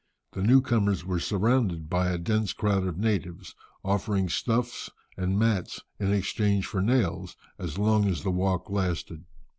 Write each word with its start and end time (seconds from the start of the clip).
The 0.31 0.41
new 0.41 0.61
comers 0.63 1.05
were 1.05 1.19
surrounded 1.19 1.87
by 1.87 2.09
a 2.09 2.17
dense 2.17 2.53
crowd 2.53 2.87
of 2.87 2.97
natives, 2.97 3.53
offering 3.85 4.29
stuffs 4.29 4.89
and 5.15 5.37
mats 5.37 5.79
in 5.99 6.11
exchange 6.11 6.65
for 6.65 6.81
nails 6.81 7.35
as 7.59 7.77
long 7.77 8.07
as 8.07 8.23
the 8.23 8.31
walk 8.31 8.67
lasted. 8.71 9.25